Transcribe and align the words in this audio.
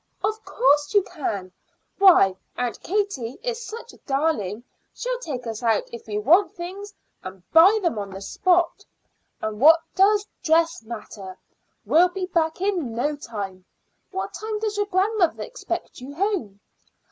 "Of 0.23 0.43
course 0.43 0.95
you 0.95 1.03
can. 1.03 1.51
Why, 1.99 2.35
Aunt 2.57 2.81
Katie 2.81 3.37
is 3.43 3.63
such 3.63 3.93
a 3.93 3.97
darling 4.07 4.63
she'll 4.95 5.19
take 5.19 5.45
us 5.45 5.61
out 5.61 5.83
if 5.93 6.07
we 6.07 6.17
want 6.17 6.53
things 6.55 6.91
and 7.21 7.43
buy 7.51 7.77
them 7.83 7.99
on 7.99 8.09
the 8.09 8.19
spot. 8.21 8.83
And 9.43 9.59
what 9.59 9.79
does 9.93 10.25
dress 10.41 10.81
matter? 10.81 11.37
We'll 11.85 12.09
be 12.09 12.25
back 12.25 12.61
in 12.61 12.95
no 12.95 13.15
time. 13.15 13.63
What 14.09 14.33
time 14.33 14.57
does 14.57 14.75
your 14.75 14.87
grandmother 14.87 15.43
expect 15.43 16.01
you 16.01 16.15
home?" 16.15 16.59